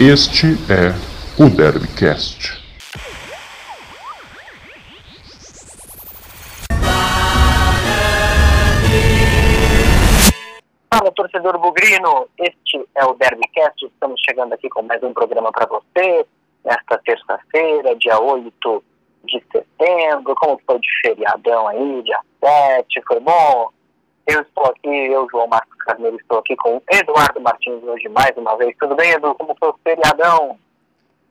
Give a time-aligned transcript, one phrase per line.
[0.00, 0.94] Este é
[1.42, 2.62] o Derbycast.
[10.94, 12.28] Fala, torcedor bugrino!
[12.38, 13.86] Este é o Derbycast.
[13.86, 16.24] Estamos chegando aqui com mais um programa para você.
[16.64, 18.84] Nesta terça-feira, dia 8
[19.24, 20.32] de setembro.
[20.36, 23.02] Como foi de feriadão aí, dia 7?
[23.04, 23.72] Foi bom?
[24.28, 28.58] Eu estou aqui, eu, João Marcos Carneiro, estou aqui com Eduardo Martins hoje mais uma
[28.58, 28.76] vez.
[28.78, 29.34] Tudo bem, Edu?
[29.34, 30.58] Como foi o feriadão?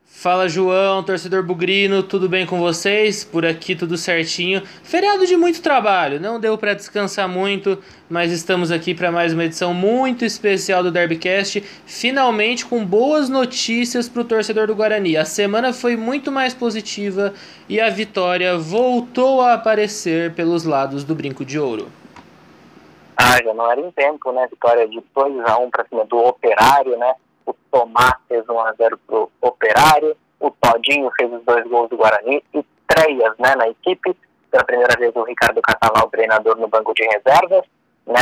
[0.03, 3.23] Fala João, torcedor bugrino, tudo bem com vocês?
[3.23, 4.63] Por aqui tudo certinho.
[4.81, 7.77] Feriado de muito trabalho, não deu para descansar muito,
[8.09, 14.09] mas estamos aqui para mais uma edição muito especial do Derbycast, finalmente com boas notícias
[14.09, 15.17] para o torcedor do Guarani.
[15.17, 17.31] A semana foi muito mais positiva
[17.69, 21.91] e a vitória voltou a aparecer pelos lados do Brinco de Ouro.
[23.17, 24.47] Ah, já não era em tempo, né?
[24.47, 27.15] Vitória de 2x1 para cima do Operário, né?
[27.47, 33.33] O Tomás fez 1x0 pro Operário, o Todinho fez os dois gols do Guarani, estreias
[33.39, 34.15] né, na equipe.
[34.51, 37.65] Pela primeira vez o Ricardo Catalá, o treinador no banco de reservas.
[38.05, 38.21] Né,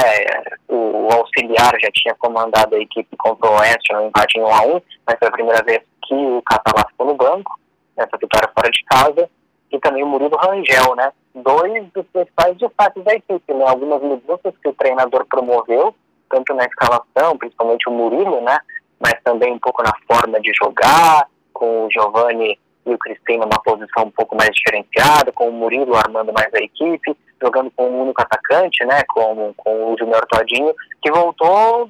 [0.70, 5.20] o auxiliar já tinha comandado a equipe contra o Oeste no empate em 1x1, mas
[5.20, 7.60] foi a primeira vez que o Catalá ficou no banco,
[7.96, 9.30] nessa vitória fora de casa.
[9.72, 11.12] E também o Murilo Rangel, né?
[11.36, 13.66] Dois dos principais destaques da equipe, né?
[13.68, 15.96] Algumas mudanças que o treinador promoveu,
[16.30, 18.58] tanto na escalação, principalmente o Murilo, né?
[19.00, 23.62] Mas também um pouco na forma de jogar, com o Giovani e o Cristino numa
[23.64, 28.02] posição um pouco mais diferenciada, com o Murilo armando mais a equipe, jogando com um
[28.04, 29.04] único atacante, né?
[29.10, 31.90] Com, com o Junior Todinho, que voltou,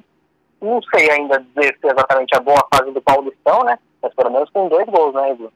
[0.62, 3.78] não sei ainda dizer se é exatamente a boa fase do Paulistão, né?
[4.02, 5.52] Mas pelo menos com dois gols, né, Edu?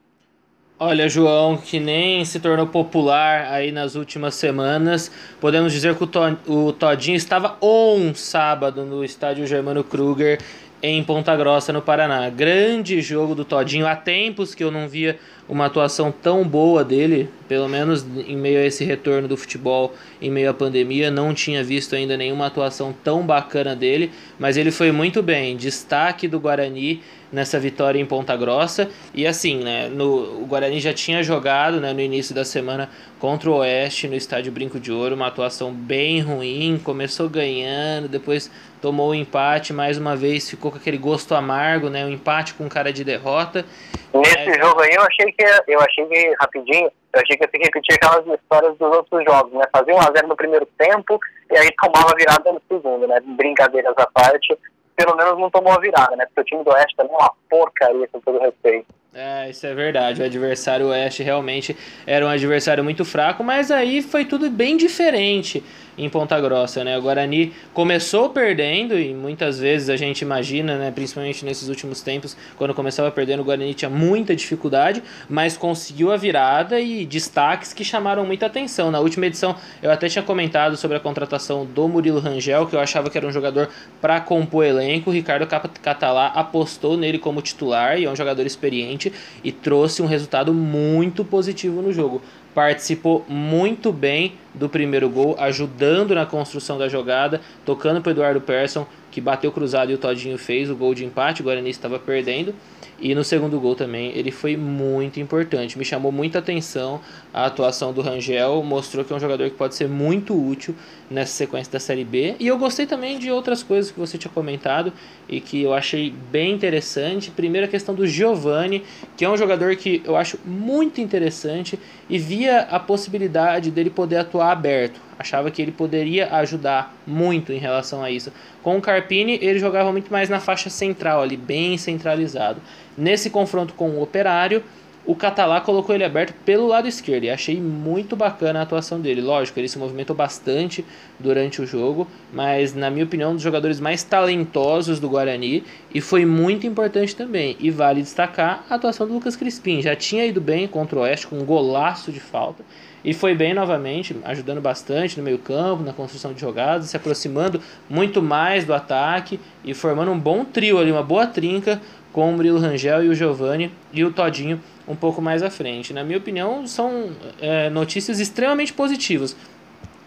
[0.82, 6.72] Olha, João, que nem se tornou popular aí nas últimas semanas, podemos dizer que o,
[6.72, 10.40] Todinho estava on sábado no estádio Germano Kruger
[10.82, 12.30] em Ponta Grossa, no Paraná.
[12.30, 13.86] Grande jogo do Todinho.
[13.86, 15.18] Há tempos que eu não via
[15.50, 20.30] uma atuação tão boa dele, pelo menos em meio a esse retorno do futebol, em
[20.30, 21.10] meio à pandemia.
[21.10, 25.56] Não tinha visto ainda nenhuma atuação tão bacana dele, mas ele foi muito bem.
[25.56, 27.02] Destaque do Guarani
[27.32, 28.90] nessa vitória em Ponta Grossa.
[29.14, 32.88] E assim, né, no, o Guarani já tinha jogado né, no início da semana
[33.18, 38.50] contra o Oeste no estádio Brinco de Ouro, uma atuação bem ruim, começou ganhando, depois
[38.80, 42.54] tomou o um empate, mais uma vez ficou com aquele gosto amargo, né, um empate
[42.54, 43.64] com cara de derrota.
[44.12, 44.58] Nesse é...
[44.58, 48.26] jogo aí eu achei que eu achei que rapidinho, eu achei que ia repetir aquelas
[48.26, 49.64] histórias dos outros jogos, né?
[49.72, 51.18] Fazia 1 a 0 no primeiro tempo
[51.50, 53.20] e aí tomava virada no segundo, né?
[53.20, 54.56] Brincadeiras à parte
[55.00, 56.26] pelo menos não tomou a virada, né?
[56.26, 58.86] Porque o time do Oeste também é uma porcaria, com todo respeito.
[59.12, 60.22] É, isso é verdade.
[60.22, 61.76] O adversário Oeste realmente
[62.06, 65.64] era um adversário muito fraco, mas aí foi tudo bem diferente
[65.98, 66.96] em Ponta Grossa, né?
[66.96, 72.36] O Guarani começou perdendo e muitas vezes a gente imagina, né, principalmente nesses últimos tempos,
[72.56, 77.84] quando começava perdendo, o Guarani tinha muita dificuldade, mas conseguiu a virada e destaques que
[77.84, 78.90] chamaram muita atenção.
[78.90, 82.80] Na última edição eu até tinha comentado sobre a contratação do Murilo Rangel, que eu
[82.80, 83.68] achava que era um jogador
[84.00, 85.10] para compor elenco.
[85.10, 88.99] O Ricardo Catalá apostou nele como titular e é um jogador experiente
[89.42, 92.20] e trouxe um resultado muito positivo no jogo.
[92.54, 98.86] Participou muito bem do primeiro gol, ajudando na construção da jogada, tocando para Eduardo Persson,
[99.10, 102.54] que bateu cruzado e o Todinho fez o gol de empate, o Guarani estava perdendo.
[103.00, 105.78] E no segundo gol também ele foi muito importante.
[105.78, 107.00] Me chamou muita atenção
[107.32, 110.74] a atuação do Rangel, mostrou que é um jogador que pode ser muito útil
[111.10, 112.36] nessa sequência da Série B.
[112.38, 114.92] E eu gostei também de outras coisas que você tinha comentado
[115.26, 117.30] e que eu achei bem interessante.
[117.30, 118.84] Primeiro a questão do Giovani,
[119.16, 121.78] que é um jogador que eu acho muito interessante
[122.08, 125.00] e via a possibilidade dele poder atuar aberto.
[125.18, 128.32] Achava que ele poderia ajudar muito em relação a isso.
[128.62, 132.60] Com o Carpini, ele jogava muito mais na faixa central, ali, bem centralizado.
[132.96, 134.62] Nesse confronto com o Operário,
[135.06, 139.20] o Catalá colocou ele aberto pelo lado esquerdo e achei muito bacana a atuação dele.
[139.20, 140.84] Lógico, ele se movimentou bastante
[141.18, 146.00] durante o jogo, mas na minha opinião, um dos jogadores mais talentosos do Guarani e
[146.00, 147.56] foi muito importante também.
[147.58, 149.80] E vale destacar a atuação do Lucas Crispim.
[149.80, 152.62] Já tinha ido bem contra o Oeste com um golaço de falta
[153.04, 158.22] e foi bem novamente, ajudando bastante no meio-campo, na construção de jogadas, se aproximando muito
[158.22, 161.80] mais do ataque e formando um bom trio ali, uma boa trinca
[162.12, 165.92] com o Murilo Rangel e o Giovani e o Todinho um pouco mais à frente.
[165.92, 167.10] Na minha opinião, são
[167.40, 169.36] é, notícias extremamente positivas.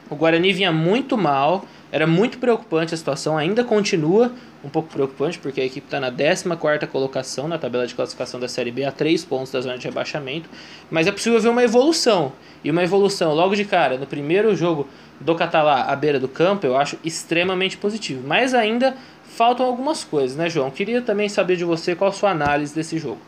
[0.09, 4.31] O Guarani vinha muito mal, era muito preocupante a situação, ainda continua
[4.63, 8.47] um pouco preocupante, porque a equipe está na 14 colocação na tabela de classificação da
[8.47, 10.49] Série B, a 3 pontos da zona de rebaixamento,
[10.89, 12.31] mas é possível ver uma evolução.
[12.63, 14.87] E uma evolução logo de cara, no primeiro jogo
[15.19, 18.27] do Catalá à beira do campo, eu acho extremamente positivo.
[18.27, 20.71] Mas ainda faltam algumas coisas, né, João?
[20.71, 23.21] Queria também saber de você qual a sua análise desse jogo.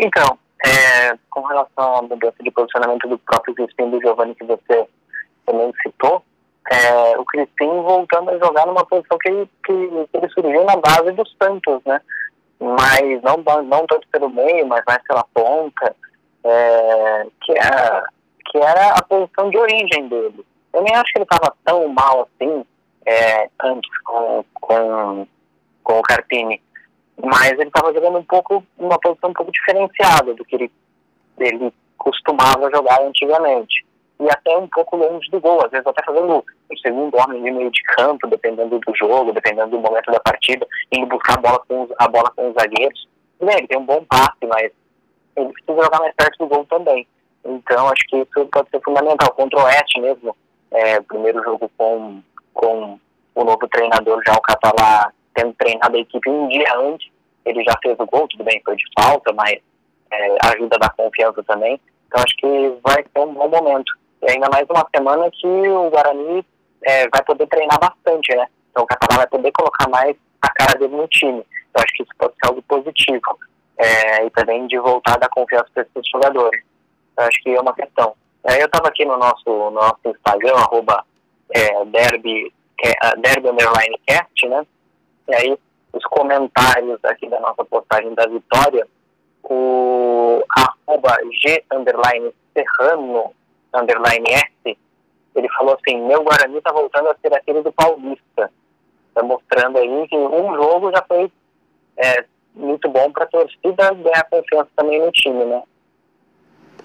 [0.00, 0.36] Então,
[0.66, 4.88] é, com relação à mudança de posicionamento do próprio Crispim do Giovanni que você
[5.46, 6.24] também citou,
[6.68, 9.30] é, o Crispim voltando a jogar numa posição que,
[9.64, 9.72] que,
[10.08, 12.00] que, ele surgiu na base dos Santos, né?
[12.58, 15.94] Mas não, não tanto pelo meio, mas mais pela ponta,
[16.44, 18.06] é, que, era,
[18.50, 20.44] que era a posição de origem dele.
[20.72, 22.64] Eu nem acho que ele estava tão mal assim
[23.06, 25.26] é, antes com, com,
[25.82, 26.60] com o Carpini
[27.22, 30.72] mas ele estava jogando um pouco, uma posição um pouco diferenciada do que ele,
[31.38, 33.84] ele costumava jogar antigamente.
[34.20, 37.50] E até um pouco longe do gol, às vezes até fazendo o segundo homem de
[37.50, 41.58] meio de campo, dependendo do jogo, dependendo do momento da partida, indo buscar a bola
[41.66, 43.08] com os, a bola com os zagueiros.
[43.40, 44.70] Bem, ele tem um bom passe, mas
[45.36, 47.06] ele precisa jogar mais perto do gol também.
[47.44, 49.32] Então, acho que isso pode ser fundamental.
[49.32, 50.36] Contra o Oeste mesmo,
[50.70, 52.22] é, primeiro jogo com,
[52.52, 53.00] com
[53.34, 57.08] o novo treinador já, o Catalá, tendo treinado a equipe um dia antes,
[57.46, 59.58] ele já fez o gol, tudo bem, foi de falta, mas
[60.12, 61.80] é, ajuda da confiança também.
[62.06, 63.92] Então acho que vai ser um bom momento.
[64.22, 66.44] E ainda mais uma semana que o Guarani
[66.84, 68.46] é, vai poder treinar bastante, né?
[68.70, 71.44] Então o Catalá vai poder colocar mais a cara dele no time.
[71.70, 73.38] Então acho que isso pode ser algo positivo.
[73.78, 76.62] É, e também de voltar da confiança para esses jogadores.
[77.12, 78.14] Então acho que é uma questão.
[78.44, 81.04] É, eu estava aqui no nosso, no nosso Instagram, arroba
[81.54, 82.52] é, derby,
[82.82, 83.96] é, derby underline
[84.48, 84.66] né?
[85.28, 85.58] E aí,
[85.92, 88.86] os comentários aqui da nossa postagem da vitória,
[89.44, 93.32] o arroba G underline Serrano
[93.74, 94.78] underline S,
[95.34, 98.50] ele falou assim, meu Guarani tá voltando a ser aquele do Paulista.
[99.14, 101.30] Tá mostrando aí que um jogo já foi
[101.96, 102.24] é,
[102.54, 105.62] muito bom para a torcida ganhar confiança também no time, né?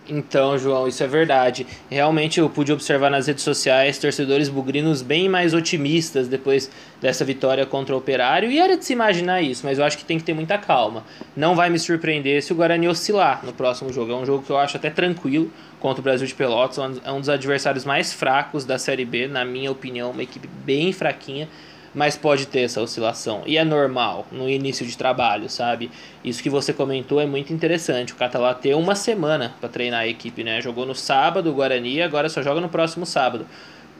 [0.07, 1.65] Então, João, isso é verdade.
[1.89, 6.69] Realmente eu pude observar nas redes sociais torcedores bugrinos bem mais otimistas depois
[7.01, 8.51] dessa vitória contra o Operário.
[8.51, 11.03] E era de se imaginar isso, mas eu acho que tem que ter muita calma.
[11.35, 14.11] Não vai me surpreender se o Guarani oscilar no próximo jogo.
[14.11, 15.51] É um jogo que eu acho até tranquilo
[15.85, 16.79] contra o Brasil de Pelotas.
[17.05, 20.09] É um dos adversários mais fracos da Série B, na minha opinião.
[20.09, 21.47] Uma equipe bem fraquinha
[21.93, 23.43] mas pode ter essa oscilação.
[23.45, 25.89] E é normal no início de trabalho, sabe?
[26.25, 28.11] Isso que você comentou é muito interessante.
[28.11, 30.59] O Catalá ter uma semana para treinar a equipe, né?
[30.59, 33.45] Jogou no sábado o Guarani, agora só joga no próximo sábado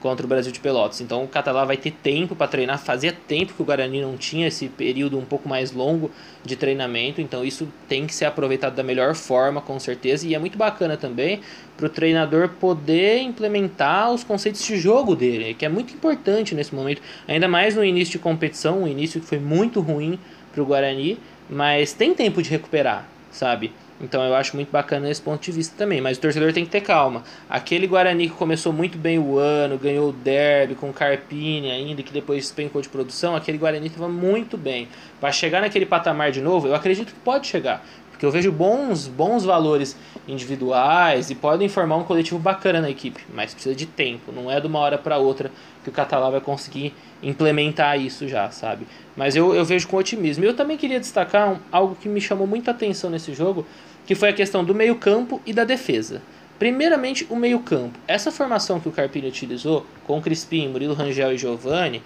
[0.06, 1.02] contra o Brasil de Pelotas.
[1.02, 2.78] Então o Catalá vai ter tempo para treinar.
[2.78, 6.12] Fazia tempo que o Guarani não tinha esse período um pouco mais longo
[6.44, 10.28] de treinamento, então isso tem que ser aproveitado da melhor forma, com certeza.
[10.28, 11.42] E é muito bacana também
[11.76, 16.76] para o treinador poder implementar os conceitos de jogo dele, que é muito importante nesse
[16.76, 20.20] momento, ainda mais no início de competição, um início que foi muito ruim
[20.54, 21.18] para o Guarani,
[21.50, 23.72] mas tem tempo de recuperar, sabe?
[24.00, 26.02] Então eu acho muito bacana esse ponto de vista também.
[26.02, 27.24] Mas o torcedor tem que ter calma.
[27.50, 32.12] Aquele Guarani que começou muito bem o ano, ganhou o derby com Carpini ainda, que
[32.12, 34.88] depois despencou de produção, aquele Guarani estava muito bem.
[35.20, 37.86] Para chegar naquele patamar de novo, eu acredito que pode chegar.
[38.16, 39.94] Porque eu vejo bons, bons valores
[40.26, 44.62] individuais e podem formar um coletivo bacana na equipe, mas precisa de tempo, não é
[44.62, 45.52] de uma hora para outra
[45.84, 48.88] que o Catalá vai conseguir implementar isso já, sabe?
[49.18, 50.46] Mas eu, eu vejo com otimismo.
[50.46, 53.68] E eu também queria destacar um, algo que me chamou muita atenção nesse jogo,
[54.06, 56.22] que foi a questão do meio-campo e da defesa.
[56.58, 58.00] Primeiramente, o meio-campo.
[58.08, 62.02] Essa formação que o Carpini utilizou, com Crispim, Murilo Rangel e Giovani,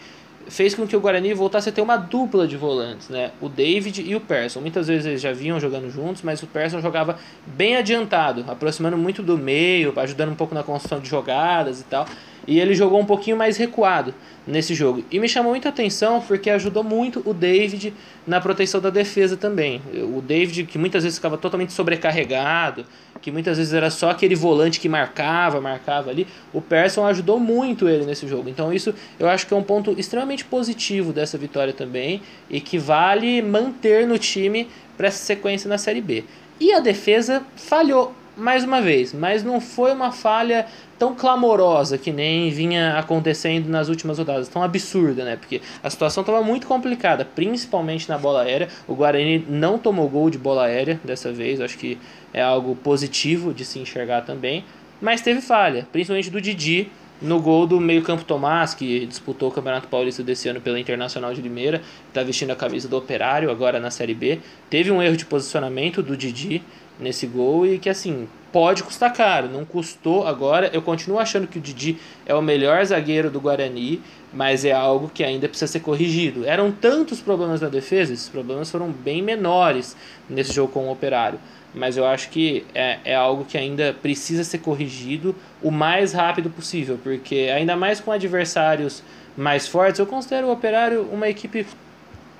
[0.50, 3.32] fez com que o Guarani voltasse a ter uma dupla de volantes, né?
[3.40, 4.60] O David e o Persson.
[4.60, 9.22] Muitas vezes eles já vinham jogando juntos, mas o Persson jogava bem adiantado, aproximando muito
[9.22, 12.06] do meio, ajudando um pouco na construção de jogadas e tal.
[12.50, 14.12] E ele jogou um pouquinho mais recuado
[14.48, 15.06] nesse jogo.
[15.12, 17.94] E me chamou muita atenção porque ajudou muito o David
[18.26, 19.80] na proteção da defesa também.
[20.16, 22.88] O David, que muitas vezes ficava totalmente sobrecarregado,
[23.22, 27.88] que muitas vezes era só aquele volante que marcava, marcava ali, o Persson ajudou muito
[27.88, 28.50] ele nesse jogo.
[28.50, 32.80] Então isso eu acho que é um ponto extremamente positivo dessa vitória também e que
[32.80, 36.24] vale manter no time para essa sequência na Série B.
[36.60, 40.66] E a defesa falhou mais uma vez, mas não foi uma falha
[40.98, 45.36] tão clamorosa que nem vinha acontecendo nas últimas rodadas, tão absurda, né?
[45.36, 48.68] Porque a situação estava muito complicada, principalmente na bola aérea.
[48.88, 51.98] O Guarani não tomou gol de bola aérea dessa vez, acho que
[52.34, 54.64] é algo positivo de se enxergar também,
[55.02, 56.90] mas teve falha, principalmente do Didi
[57.22, 61.42] no gol do meio-campo Tomás, que disputou o Campeonato Paulista desse ano pela Internacional de
[61.42, 64.40] Limeira, está vestindo a camisa do Operário agora na Série B.
[64.70, 66.64] Teve um erro de posicionamento do Didi
[67.00, 69.48] nesse gol e que assim pode custar caro.
[69.48, 70.70] Não custou agora.
[70.74, 74.02] Eu continuo achando que o Didi é o melhor zagueiro do Guarani,
[74.34, 76.46] mas é algo que ainda precisa ser corrigido.
[76.46, 79.96] Eram tantos problemas na defesa, esses problemas foram bem menores
[80.30, 81.40] nesse jogo com o Operário.
[81.74, 86.50] Mas eu acho que é, é algo que ainda precisa ser corrigido o mais rápido
[86.50, 89.04] possível, porque ainda mais com adversários
[89.38, 91.66] mais fortes, eu considero o Operário uma equipe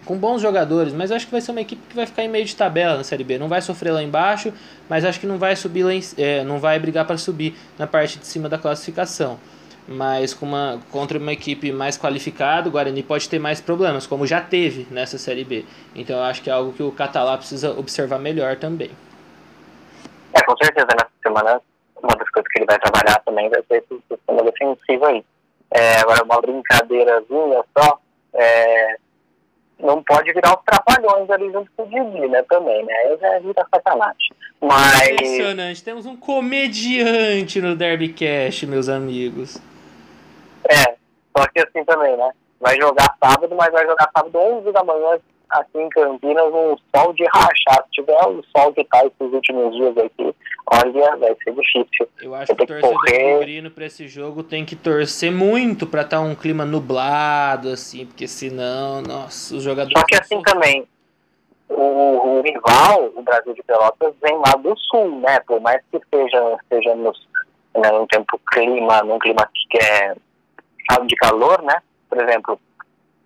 [0.06, 2.46] com bons jogadores, mas acho que vai ser uma equipe que vai ficar em meio
[2.46, 3.38] de tabela na Série B.
[3.38, 4.54] Não vai sofrer lá embaixo,
[4.90, 7.86] mas acho que não vai subir lá em, é, não vai brigar para subir na
[7.86, 9.40] parte de cima da classificação.
[9.88, 14.26] Mas com uma, contra uma equipe mais qualificada, o Guarani pode ter mais problemas, como
[14.26, 15.66] já teve nessa Série B.
[15.96, 18.92] Então eu acho que é algo que o Catalá precisa observar melhor também.
[20.34, 21.62] É, com certeza, nessa semana,
[22.02, 25.24] uma das coisas que ele vai trabalhar também vai ser esse sistema defensivo aí.
[25.72, 28.00] É, agora, uma brincadeirazinha só,
[28.34, 28.98] é,
[29.80, 32.94] não pode virar os trapalhões ali junto com o Didi, né, também, né?
[32.94, 34.34] Aí já vira sacanagem.
[34.62, 35.10] Mas...
[35.10, 39.58] Impressionante, temos um comediante no Derbycast, meus amigos.
[40.70, 40.96] É,
[41.36, 42.30] só que assim também, né?
[42.60, 45.18] Vai jogar sábado, mas vai jogar sábado 11 da manhã
[45.50, 47.84] aqui em Campinas um sol de rachar.
[47.86, 50.36] Se tiver o sol que tá esses últimos dias aqui,
[50.72, 52.08] olha, vai ser difícil.
[52.22, 53.70] Eu acho que o torcedor correr...
[53.72, 58.28] para esse jogo tem que torcer muito para estar tá um clima nublado, assim, porque
[58.28, 59.98] senão, nossa, os jogadores.
[59.98, 60.88] Só que assim também,
[61.68, 65.40] o, o, rival, o Brasil de Pelotas, vem lá do sul, né?
[65.42, 67.28] Por mais que seja, estejamos
[67.76, 70.16] né, num tempo clima, num clima que é
[71.06, 71.82] de calor, né?
[72.10, 72.60] Por exemplo,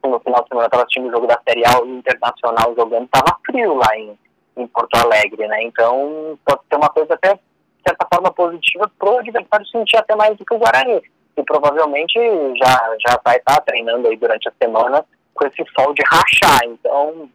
[0.04, 3.76] no final de semana estava assistindo o jogo da Série A Internacional jogando, estava frio
[3.76, 4.18] lá em,
[4.56, 5.64] em Porto Alegre, né?
[5.64, 7.42] Então pode ser uma coisa até, de
[7.88, 11.02] certa forma, positiva para o adversário sentir até mais do que o Guarani.
[11.36, 12.20] E provavelmente
[12.58, 16.60] já, já vai estar tá treinando aí durante a semana com esse sol de rachar.
[16.66, 17.30] Então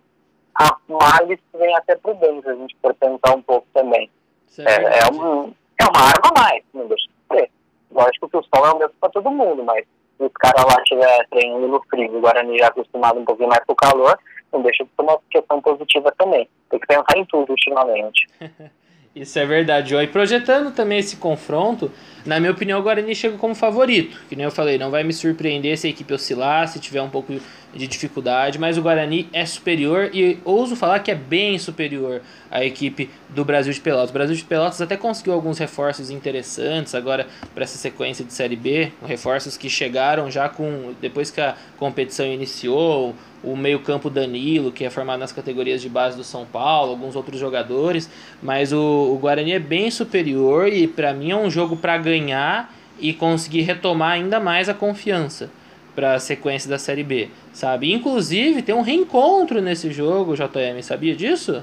[0.54, 4.10] a males vem até para o bem, se a gente for pensar um pouco também.
[4.58, 7.50] É, é, um, é uma arma a mais, não deixa de ser.
[7.92, 9.84] Lógico que o sol é o mesmo para todo mundo, mas
[10.16, 13.48] se os caras lá estiver treinando no frio, o Guarani já é acostumado um pouquinho
[13.48, 14.18] mais com o calor,
[14.52, 16.48] não deixa de ser uma questão positiva também.
[16.70, 18.26] Tem que pensar em tudo ultimamente.
[19.14, 20.02] Isso é verdade, ó.
[20.02, 21.90] E projetando também esse confronto,
[22.28, 24.18] na minha opinião, o Guarani chega como favorito.
[24.28, 27.08] Que nem eu falei, não vai me surpreender se a equipe oscilar, se tiver um
[27.08, 27.32] pouco
[27.74, 32.64] de dificuldade, mas o Guarani é superior e ouso falar que é bem superior à
[32.64, 34.10] equipe do Brasil de Pelotas.
[34.10, 38.56] O Brasil de Pelotas até conseguiu alguns reforços interessantes agora para essa sequência de Série
[38.56, 44.84] B, reforços que chegaram já com depois que a competição iniciou, o meio-campo Danilo, que
[44.84, 48.10] é formado nas categorias de base do São Paulo, alguns outros jogadores,
[48.42, 52.17] mas o, o Guarani é bem superior e para mim é um jogo para ganhar
[52.98, 55.50] e conseguir retomar ainda mais a confiança
[55.94, 57.92] para a sequência da Série B, sabe?
[57.92, 61.62] Inclusive, tem um reencontro nesse jogo, JM, sabia disso?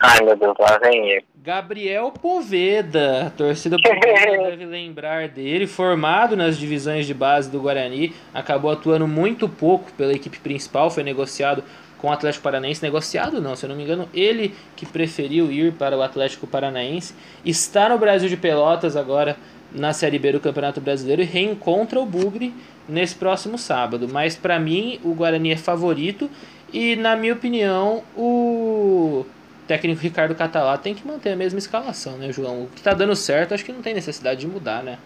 [0.00, 1.24] Ai, meu Deus, lá vem ele.
[1.42, 8.12] Gabriel Poveda, a torcida Poveda deve lembrar dele, formado nas divisões de base do Guarani,
[8.34, 11.62] acabou atuando muito pouco pela equipe principal, foi negociado
[11.98, 15.72] com o Atlético Paranaense, negociado não, se eu não me engano, ele que preferiu ir
[15.72, 19.36] para o Atlético Paranaense, está no Brasil de Pelotas agora
[19.72, 22.54] na Série B do Campeonato Brasileiro e reencontra o Bugre
[22.88, 24.08] nesse próximo sábado.
[24.08, 26.30] Mas para mim o Guarani é favorito
[26.72, 29.24] e na minha opinião o
[29.66, 32.64] técnico Ricardo Catalá tem que manter a mesma escalação, né, João?
[32.64, 34.98] O que tá dando certo, acho que não tem necessidade de mudar, né?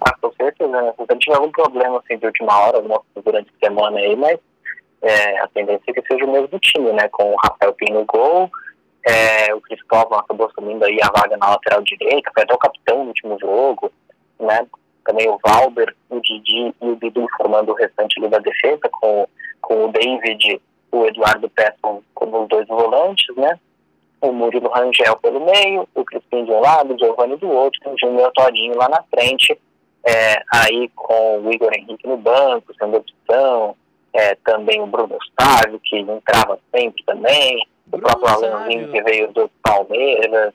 [0.00, 0.92] Ah, com certeza, né?
[0.96, 2.80] Se tiver algum problema assim de última hora,
[3.24, 4.38] durante a semana aí, mas
[5.02, 7.08] é, a tendência é que seja o mesmo time, né?
[7.10, 8.50] Com o Rafael Pinho no gol,
[9.08, 12.98] é, o Cristóvão acabou assumindo aí a vaga na lateral direita, foi até o capitão
[12.98, 13.90] no último jogo,
[14.38, 14.66] né?
[15.04, 19.26] Também o Valber, o Didi e o Bidu formando o restante da defesa, com,
[19.62, 20.60] com o David
[20.90, 23.58] o Eduardo Pesson como os dois volantes, né?
[24.20, 27.98] O Murilo Rangel pelo meio, o Crispim de um lado, o Giovanni do outro, o
[27.98, 29.58] Júnior Todinho lá na frente,
[30.04, 33.74] é, aí com o Igor Henrique no banco, sendo opção,
[34.12, 37.58] é, também o Bruno Otávio, que entrava sempre também,
[37.92, 40.52] o próprio Alanzinho que veio do Palmeiras,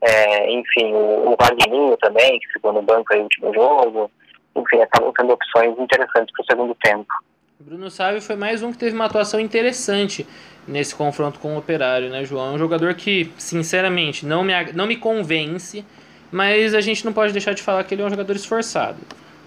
[0.00, 4.10] é, enfim, o, o Wagninho também, que ficou no banco aí no último jogo,
[4.56, 7.12] enfim, acabam sendo opções interessantes para o segundo tempo.
[7.58, 10.26] Bruno Sávio foi mais um que teve uma atuação interessante
[10.66, 12.50] nesse confronto com o Operário, né, João?
[12.50, 15.84] É um jogador que, sinceramente, não me, não me convence,
[16.30, 18.98] mas a gente não pode deixar de falar que ele é um jogador esforçado,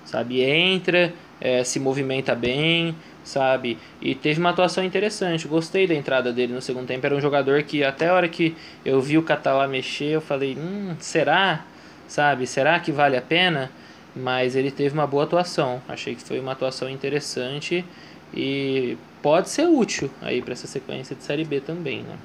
[0.06, 0.42] sabe?
[0.42, 2.96] Entra, é, se movimenta bem,
[3.28, 3.78] sabe?
[4.02, 5.48] E teve uma atuação interessante.
[5.48, 7.06] Gostei da entrada dele no segundo tempo.
[7.06, 8.56] Era um jogador que até a hora que
[8.86, 11.66] eu vi o Catalá mexer, eu falei, hum, será?
[12.08, 12.48] Sabe?
[12.48, 13.70] Será que vale a pena?
[14.16, 15.82] Mas ele teve uma boa atuação.
[15.88, 17.86] Achei que foi uma atuação interessante
[18.34, 22.18] e pode ser útil aí para essa sequência de série B também, né?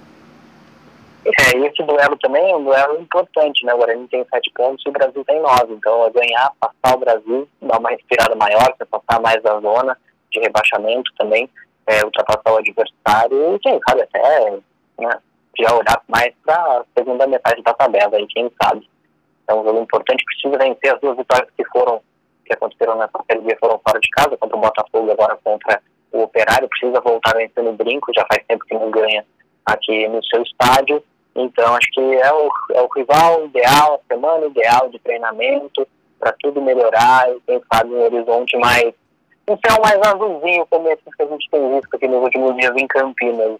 [1.24, 3.74] É, esse duelo também é um duelo importante, né?
[3.74, 5.74] O Guarani tem sete pontos e o Brasil tem nove.
[5.74, 9.96] Então, é ganhar, passar o Brasil, dar uma respirada maior, se passar mais da zona
[10.32, 11.48] de rebaixamento também,
[11.86, 14.50] é, ultrapassar o adversário e, quem sabe, até
[14.98, 15.18] né,
[15.58, 18.88] já olhar mais para a segunda metade da tabela, aí, quem sabe.
[19.44, 22.00] Então, um jogo importante, precisa vencer as duas vitórias que foram,
[22.46, 26.68] que aconteceram nessa B, foram fora de casa, contra o Botafogo agora contra o Operário,
[26.68, 29.24] precisa voltar vencendo o Brinco, já faz tempo que não ganha
[29.66, 31.02] aqui no seu estádio.
[31.34, 35.86] Então, acho que é o, é o rival ideal, a semana ideal de treinamento,
[36.18, 38.92] para tudo melhorar e, quem sabe, um horizonte mais.
[39.46, 42.86] Céu mais azulzinho, como esse que a gente tem visto aqui nos últimos dias em
[42.86, 43.58] Campinas.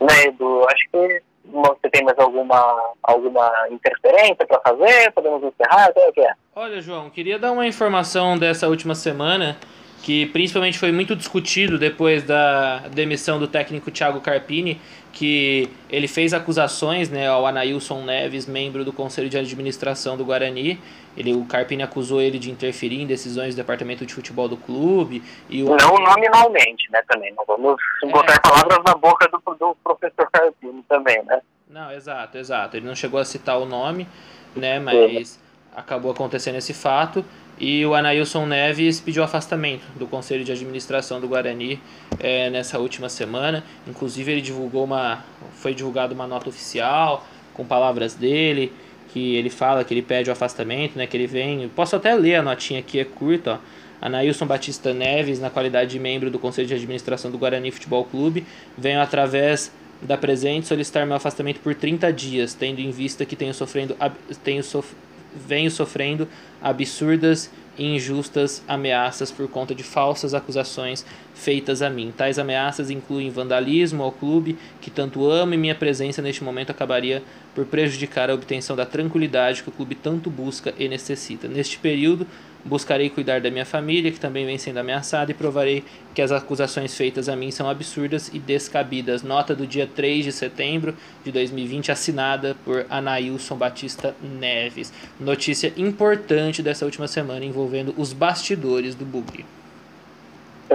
[0.00, 0.64] Né, Edu?
[0.68, 5.12] Acho que você tem mais alguma, alguma interferência para fazer?
[5.12, 5.90] Podemos encerrar?
[5.90, 6.32] O que é?
[6.56, 9.56] Olha, João, queria dar uma informação dessa última semana
[10.04, 14.78] que principalmente foi muito discutido depois da demissão do técnico Thiago Carpini,
[15.10, 20.78] que ele fez acusações né, ao Anailson Neves, membro do Conselho de Administração do Guarani.
[21.16, 25.22] Ele, o Carpini acusou ele de interferir em decisões do departamento de futebol do clube.
[25.48, 25.74] E o...
[25.74, 27.32] Não nominalmente, né, também.
[27.32, 28.06] Não vamos é...
[28.06, 31.40] botar palavras na boca do, do professor Carpini também, né?
[31.70, 32.76] Não, exato, exato.
[32.76, 34.06] Ele não chegou a citar o nome,
[34.54, 35.40] né, mas Sim.
[35.74, 37.24] acabou acontecendo esse fato.
[37.58, 41.80] E o Anailson Neves pediu afastamento do Conselho de Administração do Guarani
[42.18, 43.62] é, nessa última semana.
[43.86, 45.24] Inclusive ele divulgou uma.
[45.54, 48.72] Foi divulgada uma nota oficial com palavras dele,
[49.12, 51.06] que ele fala que ele pede o afastamento, né?
[51.06, 51.68] Que ele vem.
[51.68, 53.84] Posso até ler a notinha aqui, é curta, ó.
[54.04, 58.44] Anailson Batista Neves, na qualidade de membro do Conselho de Administração do Guarani Futebol Clube,
[58.76, 63.54] venho através da presente solicitar meu afastamento por 30 dias, tendo em vista que tenho
[63.54, 63.96] sofrendo,
[64.42, 64.94] tenho sof
[65.34, 66.28] venho sofrendo
[66.62, 72.12] absurdas e injustas ameaças por conta de falsas acusações feitas a mim.
[72.16, 77.22] Tais ameaças incluem vandalismo ao clube, que tanto amo e minha presença neste momento acabaria
[77.54, 81.48] por prejudicar a obtenção da tranquilidade que o clube tanto busca e necessita.
[81.48, 82.26] Neste período,
[82.64, 86.96] Buscarei cuidar da minha família, que também vem sendo ameaçada, e provarei que as acusações
[86.96, 89.22] feitas a mim são absurdas e descabidas.
[89.22, 94.90] Nota do dia 3 de setembro de 2020, assinada por Anailson Batista Neves.
[95.20, 99.44] Notícia importante dessa última semana envolvendo os bastidores do Bugre.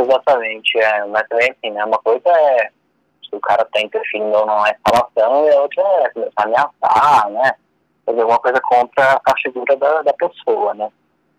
[0.02, 2.70] Exatamente, é, mas também assim, né, uma coisa é
[3.30, 6.44] se o cara está interferindo ou não na instalação, e a outra é começar a
[6.44, 7.54] ameaçar, né?
[8.06, 10.90] Fazer alguma coisa contra a figura da, da pessoa, né?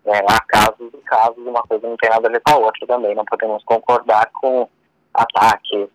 [0.05, 2.87] É, há casos e casos, uma coisa não tem nada a ver com a outra
[2.87, 3.13] também.
[3.13, 4.67] Não podemos concordar com
[5.13, 5.89] ataque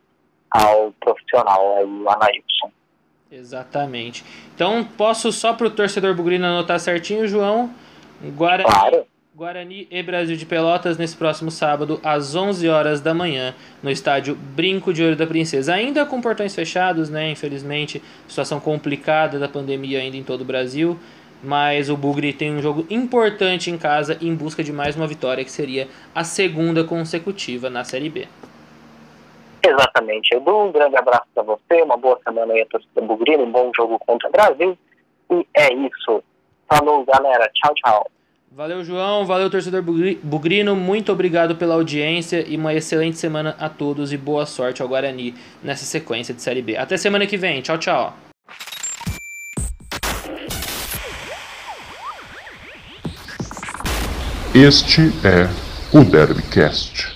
[0.50, 2.70] ao profissional, aí, o Anailson.
[3.33, 4.24] Exatamente.
[4.55, 7.74] Então, posso só para o torcedor bugrino anotar certinho, João?
[8.22, 9.07] Guarani, claro.
[9.37, 14.35] Guarani e Brasil de Pelotas nesse próximo sábado, às 11 horas da manhã, no estádio
[14.35, 15.75] Brinco de Ouro da Princesa.
[15.75, 17.33] Ainda com portões fechados, né?
[17.33, 20.99] Infelizmente, situação complicada da pandemia ainda em todo o Brasil
[21.42, 25.44] mas o Bugre tem um jogo importante em casa em busca de mais uma vitória,
[25.44, 28.27] que seria a segunda consecutiva na Série B.
[29.62, 30.57] Exatamente, Edu.
[30.57, 33.99] Um grande abraço para você, uma boa semana aí a torcida Bugrino, um bom jogo
[33.99, 34.79] contra o Brasil.
[35.31, 36.25] E é isso.
[36.66, 37.49] Falou, galera.
[37.55, 38.11] Tchau, tchau.
[38.50, 39.26] Valeu, João.
[39.26, 40.74] Valeu, torcedor Bugrino.
[40.74, 45.35] Muito obrigado pela audiência e uma excelente semana a todos e boa sorte ao Guarani
[45.62, 46.76] nessa sequência de Série B.
[46.76, 47.61] Até semana que vem.
[47.61, 48.16] Tchau, tchau.
[54.54, 55.50] Este é
[55.92, 57.15] o Derbycast.